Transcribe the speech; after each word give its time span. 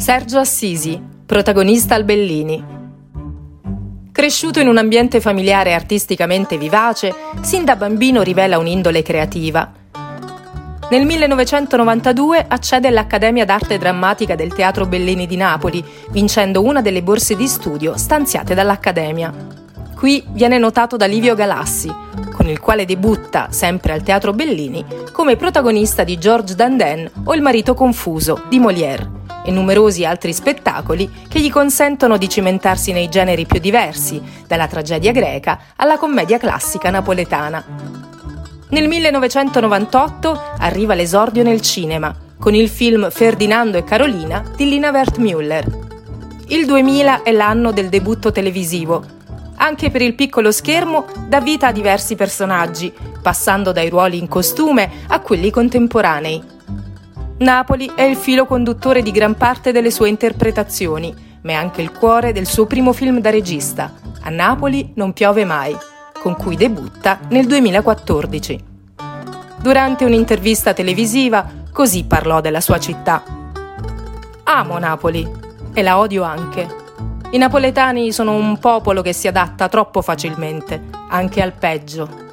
Sergio 0.00 0.38
Assisi, 0.38 0.98
protagonista 1.26 1.94
al 1.94 2.04
Bellini. 2.04 2.64
Cresciuto 4.10 4.58
in 4.58 4.66
un 4.66 4.78
ambiente 4.78 5.20
familiare 5.20 5.74
artisticamente 5.74 6.56
vivace, 6.56 7.14
sin 7.42 7.66
da 7.66 7.76
bambino 7.76 8.22
rivela 8.22 8.56
un'indole 8.56 9.02
creativa. 9.02 9.70
Nel 10.90 11.04
1992 11.04 12.46
accede 12.48 12.88
all'Accademia 12.88 13.44
d'Arte 13.44 13.76
Drammatica 13.76 14.34
del 14.36 14.54
Teatro 14.54 14.86
Bellini 14.86 15.26
di 15.26 15.36
Napoli, 15.36 15.84
vincendo 16.08 16.64
una 16.64 16.80
delle 16.80 17.02
borse 17.02 17.36
di 17.36 17.46
studio 17.46 17.98
stanziate 17.98 18.54
dall'Accademia. 18.54 19.30
Qui 19.94 20.24
viene 20.30 20.56
notato 20.56 20.96
da 20.96 21.04
Livio 21.04 21.34
Galassi, 21.34 21.94
con 22.32 22.48
il 22.48 22.58
quale 22.58 22.86
debutta, 22.86 23.48
sempre 23.50 23.92
al 23.92 24.02
Teatro 24.02 24.32
Bellini, 24.32 24.82
come 25.12 25.36
protagonista 25.36 26.04
di 26.04 26.16
Georges 26.16 26.56
Dandin 26.56 27.10
o 27.24 27.34
Il 27.34 27.42
marito 27.42 27.74
confuso 27.74 28.44
di 28.48 28.58
Molière 28.58 29.18
e 29.44 29.50
numerosi 29.50 30.04
altri 30.04 30.32
spettacoli 30.32 31.10
che 31.28 31.40
gli 31.40 31.50
consentono 31.50 32.16
di 32.16 32.28
cimentarsi 32.28 32.92
nei 32.92 33.08
generi 33.08 33.46
più 33.46 33.58
diversi, 33.58 34.20
dalla 34.46 34.66
tragedia 34.66 35.12
greca 35.12 35.58
alla 35.76 35.96
commedia 35.98 36.38
classica 36.38 36.90
napoletana. 36.90 37.64
Nel 38.70 38.86
1998 38.86 40.40
arriva 40.58 40.94
l'esordio 40.94 41.42
nel 41.42 41.60
cinema, 41.60 42.14
con 42.38 42.54
il 42.54 42.68
film 42.68 43.10
Ferdinando 43.10 43.76
e 43.76 43.84
Carolina 43.84 44.42
di 44.54 44.68
Lina 44.68 44.90
Wertmüller. 44.90 45.66
Il 46.48 46.66
2000 46.66 47.22
è 47.22 47.32
l'anno 47.32 47.72
del 47.72 47.88
debutto 47.88 48.32
televisivo. 48.32 49.04
Anche 49.56 49.90
per 49.90 50.02
il 50.02 50.14
piccolo 50.14 50.52
schermo 50.52 51.04
dà 51.28 51.40
vita 51.40 51.66
a 51.66 51.72
diversi 51.72 52.14
personaggi, 52.14 52.92
passando 53.20 53.72
dai 53.72 53.88
ruoli 53.88 54.18
in 54.18 54.26
costume 54.26 54.90
a 55.08 55.20
quelli 55.20 55.50
contemporanei. 55.50 56.42
Napoli 57.40 57.90
è 57.94 58.02
il 58.02 58.16
filo 58.16 58.44
conduttore 58.44 59.00
di 59.00 59.10
gran 59.10 59.34
parte 59.34 59.72
delle 59.72 59.90
sue 59.90 60.10
interpretazioni, 60.10 61.38
ma 61.40 61.52
è 61.52 61.54
anche 61.54 61.80
il 61.80 61.90
cuore 61.90 62.32
del 62.32 62.46
suo 62.46 62.66
primo 62.66 62.92
film 62.92 63.18
da 63.18 63.30
regista, 63.30 63.94
A 64.20 64.28
Napoli 64.28 64.92
non 64.96 65.14
piove 65.14 65.46
mai, 65.46 65.74
con 66.20 66.36
cui 66.36 66.54
debutta 66.54 67.18
nel 67.30 67.46
2014. 67.46 68.64
Durante 69.56 70.04
un'intervista 70.04 70.74
televisiva, 70.74 71.50
così 71.72 72.04
parlò 72.04 72.42
della 72.42 72.60
sua 72.60 72.78
città. 72.78 73.22
Amo 74.44 74.78
Napoli 74.78 75.26
e 75.72 75.80
la 75.80 75.98
odio 75.98 76.24
anche. 76.24 76.68
I 77.30 77.38
napoletani 77.38 78.12
sono 78.12 78.34
un 78.34 78.58
popolo 78.58 79.00
che 79.00 79.14
si 79.14 79.28
adatta 79.28 79.70
troppo 79.70 80.02
facilmente, 80.02 80.88
anche 81.08 81.40
al 81.40 81.54
peggio. 81.54 82.28